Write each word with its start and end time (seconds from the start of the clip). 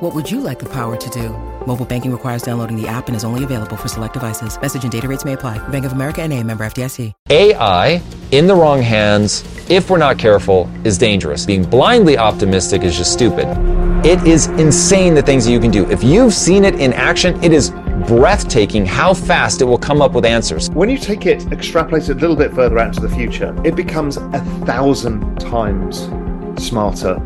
What 0.00 0.14
would 0.14 0.30
you 0.30 0.40
like 0.40 0.60
the 0.60 0.68
power 0.68 0.96
to 0.96 1.10
do? 1.10 1.30
Mobile 1.66 1.84
banking 1.84 2.12
requires 2.12 2.42
downloading 2.42 2.80
the 2.80 2.86
app 2.86 3.08
and 3.08 3.16
is 3.16 3.24
only 3.24 3.42
available 3.42 3.76
for 3.76 3.88
select 3.88 4.14
devices. 4.14 4.56
Message 4.60 4.84
and 4.84 4.92
data 4.92 5.08
rates 5.08 5.24
may 5.24 5.32
apply. 5.32 5.58
Bank 5.70 5.84
of 5.84 5.90
America 5.90 6.22
and 6.22 6.32
a 6.32 6.40
member 6.44 6.64
FDIC. 6.64 7.12
AI 7.30 8.00
in 8.30 8.46
the 8.46 8.54
wrong 8.54 8.80
hands, 8.80 9.42
if 9.68 9.90
we're 9.90 9.98
not 9.98 10.16
careful, 10.16 10.70
is 10.84 10.98
dangerous. 10.98 11.44
Being 11.44 11.64
blindly 11.64 12.16
optimistic 12.16 12.84
is 12.84 12.96
just 12.96 13.12
stupid. 13.12 13.48
It 14.06 14.24
is 14.24 14.46
insane 14.46 15.16
the 15.16 15.22
things 15.22 15.46
that 15.46 15.50
you 15.50 15.58
can 15.58 15.72
do. 15.72 15.84
If 15.90 16.04
you've 16.04 16.32
seen 16.32 16.64
it 16.64 16.76
in 16.76 16.92
action, 16.92 17.42
it 17.42 17.52
is 17.52 17.70
breathtaking 18.06 18.86
how 18.86 19.14
fast 19.14 19.62
it 19.62 19.64
will 19.64 19.78
come 19.78 20.00
up 20.00 20.12
with 20.12 20.24
answers. 20.24 20.70
When 20.70 20.88
you 20.88 20.98
take 20.98 21.26
it, 21.26 21.50
extrapolate 21.50 22.04
it 22.04 22.12
a 22.12 22.20
little 22.20 22.36
bit 22.36 22.54
further 22.54 22.78
out 22.78 22.94
into 22.94 23.00
the 23.00 23.12
future, 23.12 23.52
it 23.64 23.74
becomes 23.74 24.16
a 24.16 24.44
thousand 24.64 25.40
times 25.40 26.08
smarter 26.64 27.20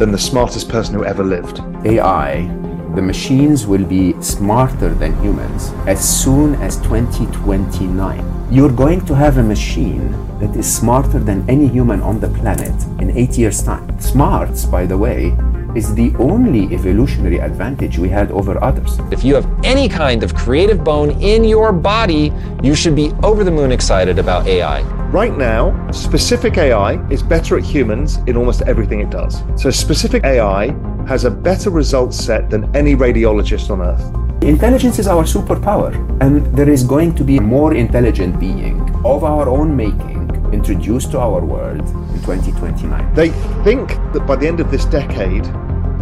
than 0.00 0.10
the 0.10 0.18
smartest 0.18 0.70
person 0.70 0.94
who 0.94 1.04
ever 1.04 1.22
lived. 1.22 1.60
AI, 1.84 2.46
the 2.94 3.02
machines 3.02 3.66
will 3.66 3.84
be 3.84 4.20
smarter 4.22 4.94
than 4.94 5.12
humans 5.22 5.72
as 5.86 6.00
soon 6.00 6.54
as 6.54 6.78
2029. 6.78 8.48
You're 8.50 8.72
going 8.72 9.04
to 9.04 9.14
have 9.14 9.36
a 9.36 9.42
machine 9.42 10.10
that 10.40 10.56
is 10.56 10.66
smarter 10.74 11.18
than 11.18 11.48
any 11.50 11.68
human 11.68 12.00
on 12.00 12.18
the 12.18 12.28
planet 12.28 12.74
in 13.02 13.16
eight 13.16 13.36
years' 13.36 13.62
time. 13.62 14.00
Smarts, 14.00 14.64
by 14.64 14.86
the 14.86 14.96
way, 14.96 15.36
is 15.76 15.94
the 15.94 16.14
only 16.18 16.74
evolutionary 16.74 17.38
advantage 17.38 17.98
we 17.98 18.08
had 18.08 18.30
over 18.30 18.52
others. 18.64 18.98
If 19.12 19.22
you 19.22 19.34
have 19.34 19.46
any 19.64 19.86
kind 19.86 20.22
of 20.22 20.34
creative 20.34 20.82
bone 20.82 21.10
in 21.20 21.44
your 21.44 21.72
body, 21.72 22.32
you 22.62 22.74
should 22.74 22.96
be 22.96 23.12
over 23.22 23.44
the 23.44 23.50
moon 23.50 23.70
excited 23.70 24.18
about 24.18 24.46
AI. 24.46 24.99
Right 25.10 25.36
now, 25.36 25.90
specific 25.90 26.56
AI 26.56 27.04
is 27.10 27.20
better 27.20 27.58
at 27.58 27.64
humans 27.64 28.18
in 28.28 28.36
almost 28.36 28.62
everything 28.62 29.00
it 29.00 29.10
does. 29.10 29.42
So, 29.56 29.68
specific 29.68 30.22
AI 30.22 30.66
has 31.08 31.24
a 31.24 31.30
better 31.32 31.68
result 31.68 32.14
set 32.14 32.48
than 32.48 32.70
any 32.76 32.94
radiologist 32.94 33.70
on 33.70 33.80
earth. 33.80 34.44
Intelligence 34.44 35.00
is 35.00 35.08
our 35.08 35.24
superpower, 35.24 35.92
and 36.22 36.46
there 36.56 36.68
is 36.68 36.84
going 36.84 37.16
to 37.16 37.24
be 37.24 37.38
a 37.38 37.40
more 37.40 37.74
intelligent 37.74 38.38
being 38.38 38.80
of 39.04 39.24
our 39.24 39.48
own 39.48 39.76
making 39.76 40.30
introduced 40.52 41.10
to 41.10 41.18
our 41.18 41.44
world 41.44 41.80
in 41.80 42.20
2029. 42.22 43.12
They 43.12 43.30
think 43.64 43.88
that 44.12 44.24
by 44.28 44.36
the 44.36 44.46
end 44.46 44.60
of 44.60 44.70
this 44.70 44.84
decade, 44.84 45.42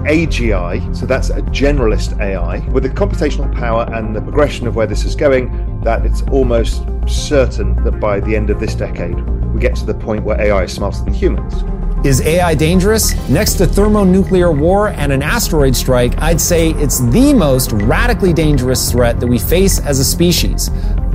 AGI, 0.05 0.95
so 0.95 1.06
that's 1.06 1.31
a 1.31 1.41
generalist 1.43 2.21
AI, 2.21 2.59
with 2.72 2.82
the 2.82 2.91
computational 2.91 3.50
power 3.55 3.88
and 3.94 4.15
the 4.15 4.21
progression 4.21 4.66
of 4.66 4.77
where 4.77 4.87
this 4.87 5.06
is 5.06 5.15
going, 5.15 5.49
that 5.83 6.05
it's 6.05 6.22
almost 6.22 6.84
certain 7.06 7.75
that 7.84 8.00
by 8.00 8.21
the 8.21 8.34
end 8.34 8.50
of 8.50 8.61
this 8.61 8.75
decade, 8.75 9.19
we 9.53 9.61
get 9.61 9.77
to 9.77 9.87
the 9.87 9.94
point 9.94 10.25
where 10.25 10.41
AI 10.41 10.65
is 10.65 10.72
smarter 10.72 11.05
than 11.05 11.15
humans. 11.15 11.65
Is 12.05 12.21
AI 12.21 12.55
dangerous? 12.55 13.16
Next 13.28 13.55
to 13.55 13.66
thermonuclear 13.66 14.53
war 14.53 14.88
and 14.88 15.11
an 15.11 15.22
asteroid 15.22 15.75
strike, 15.75 16.17
I'd 16.19 16.41
say 16.41 16.71
it's 16.75 17.00
the 17.11 17.34
most 17.34 17.72
radically 17.72 18.33
dangerous 18.33 18.93
threat 18.93 19.19
that 19.19 19.27
we 19.27 19.38
face 19.38 19.81
as 19.81 19.99
a 19.99 20.05
species. 20.05 20.71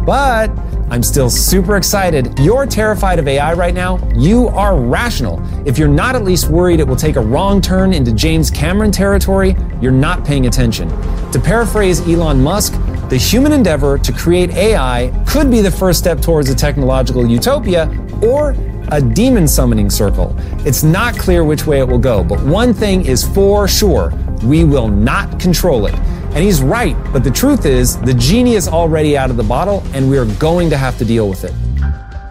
But 0.05 0.51
I'm 0.89 1.01
still 1.01 1.29
super 1.29 1.77
excited. 1.77 2.37
You're 2.37 2.65
terrified 2.65 3.17
of 3.17 3.27
AI 3.27 3.53
right 3.53 3.73
now. 3.73 3.97
You 4.13 4.49
are 4.49 4.77
rational. 4.77 5.41
If 5.65 5.77
you're 5.77 5.87
not 5.87 6.15
at 6.15 6.23
least 6.23 6.49
worried 6.49 6.81
it 6.81 6.87
will 6.87 6.97
take 6.97 7.15
a 7.15 7.21
wrong 7.21 7.61
turn 7.61 7.93
into 7.93 8.11
James 8.11 8.51
Cameron 8.51 8.91
territory, 8.91 9.55
you're 9.81 9.91
not 9.91 10.25
paying 10.25 10.47
attention. 10.47 10.89
To 11.31 11.39
paraphrase 11.39 12.01
Elon 12.01 12.43
Musk, 12.43 12.73
the 13.13 13.19
human 13.19 13.51
endeavor 13.51 13.99
to 13.99 14.11
create 14.11 14.49
AI 14.55 15.13
could 15.27 15.51
be 15.51 15.61
the 15.61 15.69
first 15.69 15.99
step 15.99 16.19
towards 16.19 16.49
a 16.49 16.55
technological 16.55 17.23
utopia 17.29 17.87
or 18.23 18.55
a 18.87 18.99
demon 18.99 19.47
summoning 19.47 19.87
circle. 19.87 20.35
It's 20.65 20.81
not 20.81 21.15
clear 21.15 21.43
which 21.43 21.67
way 21.67 21.77
it 21.77 21.87
will 21.87 21.99
go, 21.99 22.23
but 22.23 22.41
one 22.41 22.73
thing 22.73 23.05
is 23.05 23.23
for 23.23 23.67
sure 23.67 24.11
we 24.43 24.63
will 24.63 24.87
not 24.87 25.39
control 25.39 25.85
it. 25.85 25.93
And 25.93 26.37
he's 26.37 26.63
right, 26.63 26.97
but 27.13 27.23
the 27.23 27.29
truth 27.29 27.67
is, 27.67 27.99
the 27.99 28.15
genie 28.15 28.55
is 28.55 28.67
already 28.67 29.15
out 29.15 29.29
of 29.29 29.37
the 29.37 29.43
bottle, 29.43 29.83
and 29.93 30.09
we 30.09 30.17
are 30.17 30.25
going 30.39 30.71
to 30.71 30.77
have 30.77 30.97
to 30.97 31.05
deal 31.05 31.29
with 31.29 31.43
it. 31.43 31.53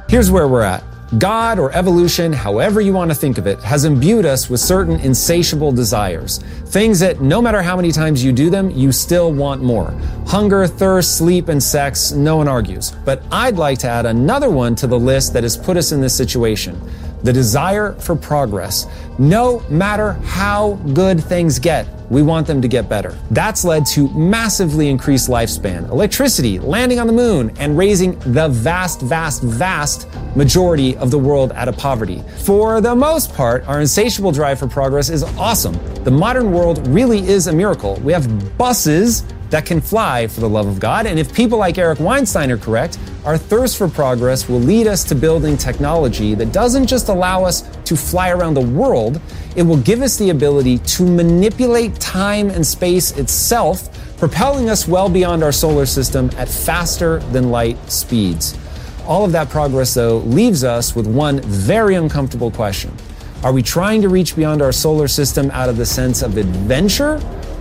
Here's 0.08 0.32
where 0.32 0.48
we're 0.48 0.62
at. 0.62 0.82
God 1.18 1.58
or 1.58 1.70
evolution, 1.72 2.32
however 2.32 2.80
you 2.80 2.94
want 2.94 3.10
to 3.10 3.14
think 3.14 3.36
of 3.36 3.46
it, 3.46 3.60
has 3.60 3.84
imbued 3.84 4.24
us 4.24 4.48
with 4.48 4.60
certain 4.60 4.98
insatiable 5.00 5.70
desires. 5.70 6.38
Things 6.66 7.00
that 7.00 7.20
no 7.20 7.42
matter 7.42 7.60
how 7.60 7.76
many 7.76 7.92
times 7.92 8.24
you 8.24 8.32
do 8.32 8.48
them, 8.48 8.70
you 8.70 8.92
still 8.92 9.30
want 9.30 9.62
more. 9.62 9.90
Hunger, 10.26 10.66
thirst, 10.66 11.18
sleep, 11.18 11.48
and 11.48 11.62
sex, 11.62 12.12
no 12.12 12.36
one 12.36 12.48
argues. 12.48 12.92
But 13.04 13.22
I'd 13.30 13.56
like 13.56 13.78
to 13.80 13.88
add 13.88 14.06
another 14.06 14.48
one 14.48 14.74
to 14.76 14.86
the 14.86 14.98
list 14.98 15.34
that 15.34 15.42
has 15.42 15.54
put 15.54 15.76
us 15.76 15.92
in 15.92 16.00
this 16.00 16.16
situation. 16.16 16.80
The 17.22 17.32
desire 17.32 17.92
for 17.94 18.16
progress. 18.16 18.86
No 19.18 19.60
matter 19.68 20.12
how 20.24 20.74
good 20.94 21.22
things 21.22 21.58
get, 21.58 21.86
we 22.10 22.22
want 22.22 22.46
them 22.46 22.60
to 22.60 22.68
get 22.68 22.88
better. 22.88 23.16
That's 23.30 23.64
led 23.64 23.86
to 23.86 24.08
massively 24.10 24.88
increased 24.88 25.28
lifespan, 25.30 25.88
electricity, 25.88 26.58
landing 26.58 26.98
on 26.98 27.06
the 27.06 27.12
moon, 27.12 27.52
and 27.58 27.78
raising 27.78 28.18
the 28.32 28.48
vast, 28.48 29.00
vast, 29.00 29.42
vast 29.42 30.08
majority 30.36 30.96
of 30.96 31.10
the 31.10 31.18
world 31.18 31.52
out 31.52 31.68
of 31.68 31.76
poverty. 31.76 32.22
For 32.44 32.80
the 32.80 32.94
most 32.94 33.32
part, 33.32 33.66
our 33.66 33.80
insatiable 33.80 34.32
drive 34.32 34.58
for 34.58 34.66
progress 34.66 35.08
is 35.08 35.22
awesome. 35.22 35.78
The 36.04 36.10
modern 36.10 36.52
world 36.52 36.86
really 36.88 37.26
is 37.26 37.46
a 37.46 37.52
miracle. 37.52 37.96
We 38.02 38.12
have 38.12 38.58
buses 38.58 39.24
that 39.52 39.66
can 39.66 39.82
fly 39.82 40.26
for 40.26 40.40
the 40.40 40.48
love 40.48 40.66
of 40.66 40.80
God. 40.80 41.04
And 41.04 41.18
if 41.18 41.34
people 41.34 41.58
like 41.58 41.76
Eric 41.76 42.00
Weinstein 42.00 42.50
are 42.50 42.56
correct, 42.56 42.98
our 43.26 43.36
thirst 43.36 43.76
for 43.76 43.86
progress 43.86 44.48
will 44.48 44.58
lead 44.58 44.86
us 44.86 45.04
to 45.04 45.14
building 45.14 45.58
technology 45.58 46.34
that 46.34 46.52
doesn't 46.52 46.86
just 46.86 47.10
allow 47.10 47.44
us 47.44 47.60
to 47.84 47.94
fly 47.94 48.30
around 48.30 48.54
the 48.54 48.62
world, 48.62 49.20
it 49.54 49.62
will 49.62 49.76
give 49.76 50.00
us 50.00 50.16
the 50.16 50.30
ability 50.30 50.78
to 50.78 51.04
manipulate 51.04 51.94
time 52.00 52.48
and 52.48 52.66
space 52.66 53.12
itself, 53.18 53.90
propelling 54.16 54.70
us 54.70 54.88
well 54.88 55.10
beyond 55.10 55.44
our 55.44 55.52
solar 55.52 55.84
system 55.84 56.30
at 56.38 56.48
faster 56.48 57.18
than 57.30 57.50
light 57.50 57.76
speeds. 57.90 58.58
All 59.06 59.22
of 59.22 59.32
that 59.32 59.50
progress, 59.50 59.92
though, 59.92 60.18
leaves 60.18 60.64
us 60.64 60.96
with 60.96 61.06
one 61.06 61.40
very 61.40 61.96
uncomfortable 61.96 62.50
question. 62.50 62.96
Are 63.44 63.52
we 63.52 63.62
trying 63.62 64.00
to 64.00 64.08
reach 64.08 64.34
beyond 64.34 64.62
our 64.62 64.72
solar 64.72 65.08
system 65.08 65.50
out 65.50 65.68
of 65.68 65.76
the 65.76 65.84
sense 65.84 66.22
of 66.22 66.38
adventure? 66.38 67.20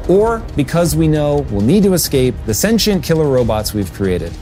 Or 0.09 0.39
because 0.55 0.95
we 0.95 1.07
know 1.07 1.45
we'll 1.51 1.61
need 1.61 1.83
to 1.83 1.93
escape 1.93 2.35
the 2.45 2.53
sentient 2.53 3.03
killer 3.03 3.27
robots 3.27 3.73
we've 3.73 3.91
created? 3.93 4.33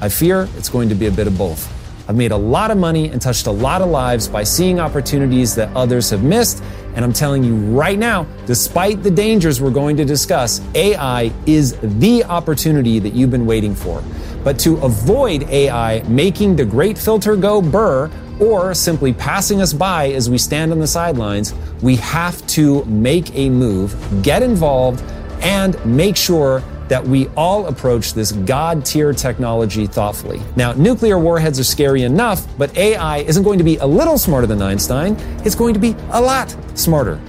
I 0.00 0.08
fear 0.08 0.48
it's 0.56 0.68
going 0.68 0.88
to 0.88 0.94
be 0.94 1.06
a 1.06 1.10
bit 1.10 1.26
of 1.26 1.36
both. 1.36 1.70
I've 2.08 2.16
made 2.16 2.32
a 2.32 2.36
lot 2.36 2.70
of 2.70 2.78
money 2.78 3.08
and 3.08 3.22
touched 3.22 3.46
a 3.46 3.50
lot 3.52 3.82
of 3.82 3.88
lives 3.88 4.26
by 4.26 4.42
seeing 4.42 4.80
opportunities 4.80 5.54
that 5.54 5.74
others 5.76 6.10
have 6.10 6.24
missed. 6.24 6.62
And 6.96 7.04
I'm 7.04 7.12
telling 7.12 7.44
you 7.44 7.54
right 7.54 7.98
now, 7.98 8.26
despite 8.46 9.04
the 9.04 9.10
dangers 9.10 9.60
we're 9.60 9.70
going 9.70 9.96
to 9.96 10.04
discuss, 10.04 10.60
AI 10.74 11.30
is 11.46 11.76
the 11.80 12.24
opportunity 12.24 12.98
that 12.98 13.12
you've 13.12 13.30
been 13.30 13.46
waiting 13.46 13.76
for. 13.76 14.02
But 14.42 14.58
to 14.60 14.78
avoid 14.78 15.44
AI 15.50 16.02
making 16.08 16.56
the 16.56 16.64
great 16.64 16.98
filter 16.98 17.36
go 17.36 17.62
burr 17.62 18.10
or 18.40 18.74
simply 18.74 19.12
passing 19.12 19.60
us 19.60 19.72
by 19.72 20.10
as 20.10 20.28
we 20.28 20.38
stand 20.38 20.72
on 20.72 20.78
the 20.78 20.86
sidelines, 20.86 21.54
we 21.82 21.96
have 21.96 22.44
to 22.48 22.84
make 22.86 23.34
a 23.36 23.50
move, 23.50 23.94
get 24.22 24.42
involved, 24.42 25.02
and 25.42 25.82
make 25.84 26.16
sure 26.16 26.62
that 26.88 27.06
we 27.06 27.28
all 27.36 27.68
approach 27.68 28.14
this 28.14 28.32
God 28.32 28.84
tier 28.84 29.12
technology 29.12 29.86
thoughtfully. 29.86 30.42
Now, 30.56 30.72
nuclear 30.72 31.20
warheads 31.20 31.60
are 31.60 31.64
scary 31.64 32.02
enough, 32.02 32.46
but 32.58 32.76
AI 32.76 33.18
isn't 33.18 33.44
going 33.44 33.58
to 33.58 33.64
be 33.64 33.76
a 33.76 33.86
little 33.86 34.18
smarter 34.18 34.48
than 34.48 34.60
Einstein, 34.60 35.14
it's 35.44 35.54
going 35.54 35.72
to 35.72 35.80
be 35.80 35.94
a 36.10 36.20
lot 36.20 36.54
smarter. 36.74 37.20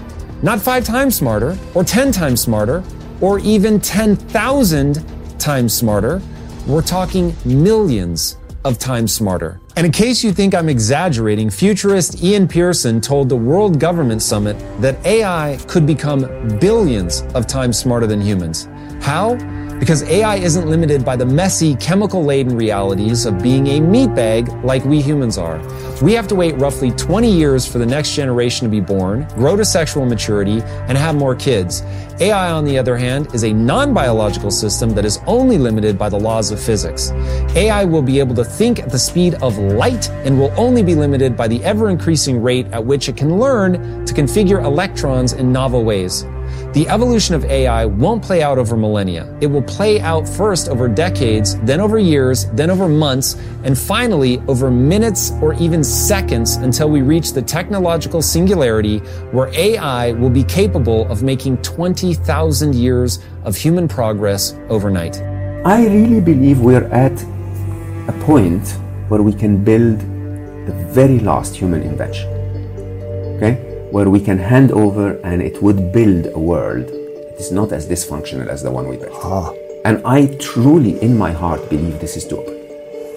Not 0.42 0.60
five 0.60 0.84
times 0.84 1.16
smarter, 1.16 1.56
or 1.75 1.84
10 1.84 2.12
times 2.12 2.42
smarter, 2.42 2.84
or 3.22 3.38
even 3.40 3.80
10,000 3.80 5.06
times 5.38 5.74
smarter. 5.74 6.19
We're 6.66 6.81
talking 6.81 7.36
millions 7.46 8.38
of 8.63 8.78
times 8.78 9.13
smarter. 9.13 9.60
And 9.75 9.86
in 9.86 9.92
case 9.92 10.24
you 10.24 10.31
think 10.34 10.54
I'm 10.54 10.69
exaggerating, 10.69 11.50
futurist 11.50 12.24
Ian 12.24 12.48
Pearson 12.48 13.02
told 13.02 13.30
the 13.30 13.36
World 13.36 13.80
Government 13.80 14.22
Summit 14.22 14.58
that 14.81 15.04
AI 15.06 15.58
could 15.68 15.88
become 15.88 16.22
billions 16.60 17.22
of 17.34 17.48
times 17.48 17.78
smarter 17.78 18.08
than 18.08 18.22
humans. 18.22 18.68
How? 19.02 19.36
Because 19.81 20.04
AI 20.04 20.36
isn't 20.36 20.69
limited 20.69 21.04
by 21.04 21.16
the 21.16 21.25
messy, 21.25 21.75
chemical 21.78 22.24
laden 22.24 22.56
realities 22.56 23.25
of 23.25 23.42
being 23.42 23.66
a 23.66 23.80
meatbag 23.80 24.63
like 24.63 24.86
we 24.86 25.01
humans 25.01 25.39
are. 25.39 25.57
We 26.04 26.13
have 26.13 26.28
to 26.28 26.36
wait 26.36 26.54
roughly 26.57 26.92
20 26.92 27.31
years 27.31 27.66
for 27.66 27.80
the 27.80 27.86
next 27.88 28.13
generation 28.13 28.66
to 28.66 28.69
be 28.69 28.80
born, 28.80 29.28
grow 29.30 29.56
to 29.56 29.66
sexual 29.66 30.06
maturity, 30.06 30.62
and 30.88 30.95
have 31.00 31.16
more 31.16 31.33
kids. 31.33 31.81
AI, 32.19 32.51
on 32.51 32.63
the 32.63 32.78
other 32.78 32.95
hand, 32.95 33.33
is 33.33 33.44
a 33.44 33.51
non 33.51 33.92
biological 33.92 34.51
system 34.51 34.92
that 34.92 35.04
is 35.04 35.18
only 35.25 35.57
limited 35.57 35.98
by 35.98 36.10
the 36.10 36.19
laws 36.19 36.51
of 36.51 36.62
physics. 36.62 37.10
AI 37.56 37.84
will 37.84 38.04
be 38.04 38.19
able 38.19 38.36
to 38.36 38.45
think 38.45 38.77
at 38.77 38.92
the 38.92 39.00
speed 39.00 39.34
of 39.42 39.57
light 39.57 40.12
and 40.25 40.39
will 40.39 40.54
only 40.57 40.84
be 40.84 40.94
limited 40.94 41.36
by 41.36 41.48
the 41.48 41.63
ever 41.63 41.89
increasing 41.89 42.39
rate 42.39 42.68
at 42.68 42.86
which 42.86 43.10
it 43.10 43.18
can 43.18 43.39
learn 43.39 44.06
to 44.06 44.13
configure 44.13 44.63
electrons 44.63 45.34
in 45.34 45.51
novel 45.51 45.84
ways. 45.84 46.24
The 46.74 46.88
evolution 46.88 47.36
of 47.36 47.44
AI 47.44 47.86
won't 47.86 48.24
play 48.24 48.42
out 48.42 48.58
over 48.58 48.78
millennia. 48.78 49.28
It 49.42 49.48
will 49.48 49.62
play 49.62 50.00
out 50.00 50.26
first 50.26 50.70
over 50.70 50.88
decades, 50.88 51.60
then 51.66 51.82
over 51.82 52.00
years, 52.00 52.46
then 52.54 52.70
over 52.70 52.88
months, 52.88 53.36
and 53.66 53.78
finally 53.78 54.42
over 54.48 54.72
minutes 54.72 55.34
or 55.42 55.54
even 55.56 55.84
seconds 55.84 56.56
until 56.56 56.90
we 56.90 57.02
reach 57.02 57.34
the 57.34 57.42
technological 57.42 58.22
singularity 58.22 59.00
where 59.34 59.50
AI 59.54 60.14
will 60.14 60.30
be 60.30 60.46
capable 60.46 61.12
of 61.12 61.24
making 61.24 61.58
20,000 61.62 62.74
years 62.74 63.20
of 63.44 63.58
human 63.58 63.90
progress 63.90 64.56
overnight. 64.70 65.18
I 65.66 65.88
really 65.88 66.22
believe 66.22 66.62
we're 66.62 66.86
at 66.86 67.22
a 68.08 68.14
point 68.24 68.66
where 69.10 69.22
we 69.22 69.34
can 69.34 69.62
build 69.62 70.00
the 70.00 70.88
very 70.94 71.20
last 71.20 71.54
human 71.54 71.84
invention. 71.84 72.30
Okay? 73.36 73.71
Where 73.92 74.10
we 74.10 74.20
can 74.20 74.38
hand 74.38 74.72
over 74.72 75.18
and 75.24 75.42
it 75.42 75.62
would 75.62 75.92
build 75.92 76.28
a 76.28 76.40
world 76.40 76.88
that 76.88 77.36
is 77.38 77.52
not 77.52 77.72
as 77.72 77.88
dysfunctional 77.88 78.48
as 78.48 78.64
the 78.64 78.72
one 78.72 78.88
we 78.88 78.98
built. 78.98 79.18
Ah. 79.24 79.54
And 79.84 80.02
I 80.06 80.28
truly, 80.40 81.02
in 81.02 81.18
my 81.18 81.32
heart, 81.32 81.70
believe 81.70 82.00
this 82.00 82.16
is 82.16 82.26
doable. 82.26 82.58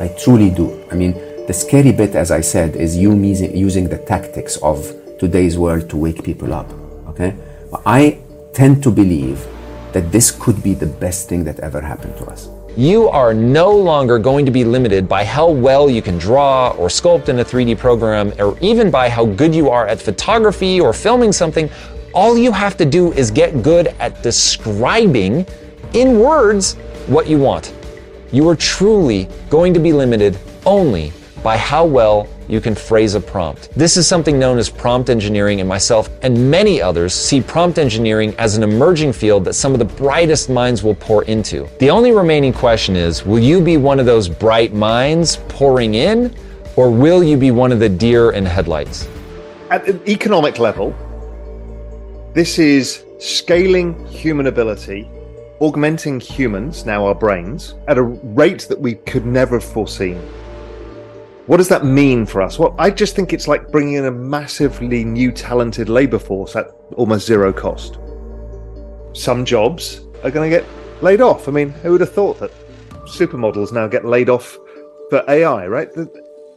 I 0.00 0.08
truly 0.18 0.50
do. 0.50 0.84
I 0.90 0.94
mean, 0.94 1.12
the 1.46 1.52
scary 1.52 1.92
bit, 1.92 2.14
as 2.14 2.30
I 2.30 2.40
said, 2.40 2.74
is 2.74 2.96
you 2.96 3.14
using 3.14 3.88
the 3.88 3.98
tactics 3.98 4.56
of 4.58 4.92
today's 5.18 5.56
world 5.56 5.88
to 5.90 5.96
wake 5.96 6.24
people 6.24 6.52
up. 6.52 6.70
Okay? 7.08 7.36
But 7.70 7.82
I 7.86 8.18
tend 8.52 8.82
to 8.82 8.90
believe 8.90 9.46
that 9.92 10.10
this 10.10 10.30
could 10.30 10.62
be 10.62 10.74
the 10.74 10.86
best 10.86 11.28
thing 11.28 11.44
that 11.44 11.60
ever 11.60 11.80
happened 11.80 12.16
to 12.16 12.24
us 12.26 12.48
you 12.76 13.08
are 13.08 13.32
no 13.32 13.70
longer 13.70 14.18
going 14.18 14.44
to 14.44 14.50
be 14.50 14.64
limited 14.64 15.08
by 15.08 15.24
how 15.24 15.48
well 15.48 15.88
you 15.88 16.02
can 16.02 16.18
draw 16.18 16.70
or 16.70 16.88
sculpt 16.88 17.28
in 17.28 17.38
a 17.38 17.44
3D 17.44 17.78
program, 17.78 18.32
or 18.40 18.58
even 18.60 18.90
by 18.90 19.08
how 19.08 19.24
good 19.24 19.54
you 19.54 19.70
are 19.70 19.86
at 19.86 20.00
photography 20.02 20.80
or 20.80 20.92
filming 20.92 21.32
something. 21.32 21.70
All 22.12 22.36
you 22.36 22.50
have 22.50 22.76
to 22.78 22.84
do 22.84 23.12
is 23.12 23.30
get 23.30 23.62
good 23.62 23.88
at 24.00 24.22
describing 24.22 25.46
in 25.92 26.18
words 26.18 26.74
what 27.06 27.28
you 27.28 27.38
want. 27.38 27.72
You 28.32 28.48
are 28.48 28.56
truly 28.56 29.28
going 29.50 29.72
to 29.74 29.80
be 29.80 29.92
limited 29.92 30.36
only 30.66 31.12
by 31.44 31.56
how 31.56 31.84
well 31.84 32.26
you 32.48 32.60
can 32.60 32.74
phrase 32.74 33.14
a 33.14 33.20
prompt. 33.20 33.70
This 33.74 33.96
is 33.96 34.06
something 34.06 34.38
known 34.38 34.58
as 34.58 34.68
prompt 34.68 35.10
engineering, 35.10 35.60
and 35.60 35.68
myself 35.68 36.10
and 36.22 36.50
many 36.50 36.80
others 36.80 37.14
see 37.14 37.40
prompt 37.40 37.78
engineering 37.78 38.34
as 38.38 38.56
an 38.56 38.62
emerging 38.62 39.12
field 39.12 39.44
that 39.44 39.54
some 39.54 39.72
of 39.72 39.78
the 39.78 39.84
brightest 39.84 40.50
minds 40.50 40.82
will 40.82 40.94
pour 40.94 41.24
into. 41.24 41.68
The 41.78 41.90
only 41.90 42.12
remaining 42.12 42.52
question 42.52 42.96
is 42.96 43.24
will 43.24 43.42
you 43.42 43.60
be 43.60 43.76
one 43.76 44.00
of 44.00 44.06
those 44.06 44.28
bright 44.28 44.72
minds 44.72 45.36
pouring 45.48 45.94
in, 45.94 46.34
or 46.76 46.90
will 46.90 47.22
you 47.22 47.36
be 47.36 47.50
one 47.50 47.72
of 47.72 47.78
the 47.78 47.88
deer 47.88 48.32
in 48.32 48.44
headlights? 48.44 49.08
At 49.70 49.88
an 49.88 50.00
economic 50.08 50.58
level, 50.58 50.94
this 52.34 52.58
is 52.58 53.04
scaling 53.18 54.06
human 54.06 54.48
ability 54.48 55.08
augmenting 55.60 56.20
humans, 56.20 56.84
now 56.84 57.06
our 57.06 57.14
brains, 57.14 57.74
at 57.88 57.96
a 57.96 58.02
rate 58.02 58.66
that 58.68 58.78
we 58.78 58.94
could 58.94 59.24
never 59.24 59.58
have 59.58 59.64
foreseen. 59.72 60.20
What 61.46 61.58
does 61.58 61.68
that 61.68 61.84
mean 61.84 62.24
for 62.24 62.40
us? 62.40 62.58
Well, 62.58 62.74
I 62.78 62.90
just 62.90 63.14
think 63.14 63.34
it's 63.34 63.46
like 63.46 63.70
bringing 63.70 63.94
in 63.94 64.06
a 64.06 64.10
massively 64.10 65.04
new 65.04 65.30
talented 65.30 65.90
labor 65.90 66.18
force 66.18 66.56
at 66.56 66.68
almost 66.96 67.26
zero 67.26 67.52
cost. 67.52 67.98
Some 69.12 69.44
jobs 69.44 70.00
are 70.22 70.30
going 70.30 70.50
to 70.50 70.56
get 70.56 70.66
laid 71.02 71.20
off. 71.20 71.46
I 71.46 71.52
mean, 71.52 71.68
who 71.68 71.92
would 71.92 72.00
have 72.00 72.12
thought 72.12 72.40
that 72.40 72.50
supermodels 73.04 73.72
now 73.72 73.86
get 73.86 74.06
laid 74.06 74.30
off 74.30 74.58
for 75.10 75.22
AI, 75.28 75.66
right? 75.66 75.90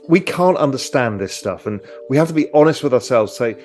We 0.07 0.21
can't 0.21 0.57
understand 0.57 1.19
this 1.19 1.33
stuff, 1.35 1.65
and 1.65 1.81
we 2.09 2.15
have 2.15 2.29
to 2.29 2.33
be 2.33 2.49
honest 2.53 2.81
with 2.81 2.93
ourselves. 2.93 3.35
Say 3.35 3.57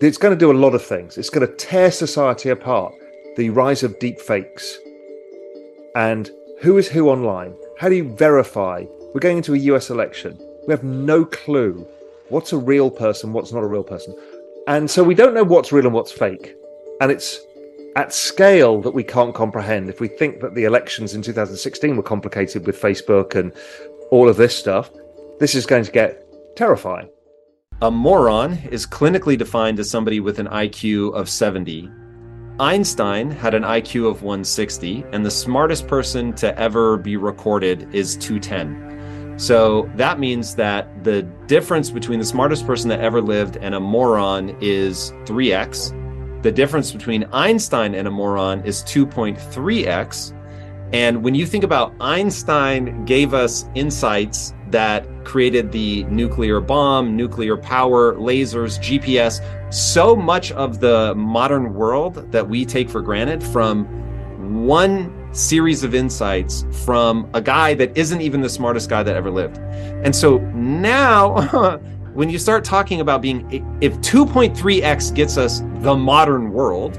it's 0.00 0.18
going 0.18 0.32
to 0.32 0.38
do 0.38 0.52
a 0.52 0.54
lot 0.54 0.76
of 0.76 0.84
things. 0.84 1.18
It's 1.18 1.30
going 1.30 1.46
to 1.46 1.52
tear 1.56 1.90
society 1.90 2.50
apart. 2.50 2.94
The 3.36 3.50
rise 3.50 3.82
of 3.82 3.98
deep 3.98 4.20
fakes, 4.20 4.78
and 5.96 6.30
who 6.60 6.78
is 6.78 6.86
who 6.88 7.10
online? 7.10 7.56
How 7.78 7.88
do 7.88 7.96
you 7.96 8.14
verify 8.14 8.84
we're 9.16 9.20
going 9.20 9.38
into 9.38 9.54
a 9.54 9.58
US 9.72 9.88
election. 9.88 10.38
We 10.66 10.72
have 10.72 10.84
no 10.84 11.24
clue 11.24 11.86
what's 12.28 12.52
a 12.52 12.58
real 12.58 12.90
person, 12.90 13.32
what's 13.32 13.50
not 13.50 13.62
a 13.62 13.66
real 13.66 13.82
person. 13.82 14.14
And 14.68 14.90
so 14.90 15.02
we 15.02 15.14
don't 15.14 15.32
know 15.32 15.42
what's 15.42 15.72
real 15.72 15.86
and 15.86 15.94
what's 15.94 16.12
fake. 16.12 16.54
And 17.00 17.10
it's 17.10 17.40
at 17.96 18.12
scale 18.12 18.82
that 18.82 18.90
we 18.90 19.02
can't 19.02 19.34
comprehend. 19.34 19.88
If 19.88 20.00
we 20.00 20.08
think 20.08 20.42
that 20.42 20.54
the 20.54 20.64
elections 20.64 21.14
in 21.14 21.22
2016 21.22 21.96
were 21.96 22.02
complicated 22.02 22.66
with 22.66 22.78
Facebook 22.78 23.34
and 23.34 23.54
all 24.10 24.28
of 24.28 24.36
this 24.36 24.54
stuff, 24.54 24.90
this 25.40 25.54
is 25.54 25.64
going 25.64 25.84
to 25.84 25.90
get 25.90 26.22
terrifying. 26.54 27.08
A 27.80 27.90
moron 27.90 28.58
is 28.70 28.86
clinically 28.86 29.38
defined 29.38 29.80
as 29.80 29.88
somebody 29.88 30.20
with 30.20 30.38
an 30.38 30.48
IQ 30.48 31.14
of 31.14 31.30
70. 31.30 31.90
Einstein 32.60 33.30
had 33.30 33.54
an 33.54 33.62
IQ 33.62 34.10
of 34.10 34.22
160, 34.22 35.06
and 35.12 35.24
the 35.24 35.30
smartest 35.30 35.86
person 35.86 36.34
to 36.34 36.58
ever 36.58 36.98
be 36.98 37.16
recorded 37.16 37.88
is 37.94 38.14
210. 38.16 38.95
So 39.36 39.90
that 39.96 40.18
means 40.18 40.54
that 40.56 41.04
the 41.04 41.22
difference 41.46 41.90
between 41.90 42.18
the 42.18 42.24
smartest 42.24 42.66
person 42.66 42.88
that 42.88 43.00
ever 43.00 43.20
lived 43.20 43.58
and 43.58 43.74
a 43.74 43.80
moron 43.80 44.56
is 44.60 45.12
3x. 45.24 46.42
The 46.42 46.52
difference 46.52 46.92
between 46.92 47.24
Einstein 47.32 47.94
and 47.94 48.08
a 48.08 48.10
moron 48.10 48.64
is 48.64 48.82
2.3x. 48.84 50.32
And 50.92 51.22
when 51.22 51.34
you 51.34 51.44
think 51.44 51.64
about 51.64 51.92
Einstein 52.00 53.04
gave 53.04 53.34
us 53.34 53.66
insights 53.74 54.54
that 54.70 55.06
created 55.24 55.72
the 55.72 56.04
nuclear 56.04 56.60
bomb, 56.60 57.16
nuclear 57.16 57.56
power, 57.56 58.14
lasers, 58.14 58.78
GPS, 58.78 59.42
so 59.74 60.16
much 60.16 60.52
of 60.52 60.80
the 60.80 61.14
modern 61.16 61.74
world 61.74 62.30
that 62.32 62.48
we 62.48 62.64
take 62.64 62.88
for 62.88 63.02
granted 63.02 63.42
from 63.42 63.84
one 64.66 65.25
series 65.36 65.84
of 65.84 65.94
insights 65.94 66.64
from 66.84 67.28
a 67.34 67.40
guy 67.40 67.74
that 67.74 67.96
isn't 67.96 68.20
even 68.20 68.40
the 68.40 68.48
smartest 68.48 68.88
guy 68.88 69.02
that 69.02 69.14
ever 69.14 69.30
lived. 69.30 69.58
And 69.58 70.14
so 70.14 70.38
now, 70.38 71.78
when 72.14 72.30
you 72.30 72.38
start 72.38 72.64
talking 72.64 73.00
about 73.00 73.22
being, 73.22 73.78
if 73.80 73.94
2.3x 73.98 75.14
gets 75.14 75.36
us 75.36 75.60
the 75.80 75.94
modern 75.94 76.52
world, 76.52 76.98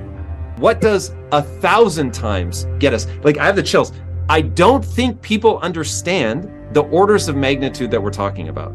what 0.57 0.81
does 0.81 1.13
a 1.31 1.41
thousand 1.41 2.13
times 2.13 2.65
get 2.79 2.93
us? 2.93 3.07
Like, 3.23 3.37
I 3.37 3.45
have 3.45 3.55
the 3.55 3.63
chills. 3.63 3.91
I 4.29 4.41
don't 4.41 4.83
think 4.83 5.21
people 5.21 5.59
understand 5.59 6.51
the 6.73 6.83
orders 6.83 7.27
of 7.27 7.35
magnitude 7.35 7.91
that 7.91 8.01
we're 8.01 8.09
talking 8.09 8.49
about. 8.49 8.73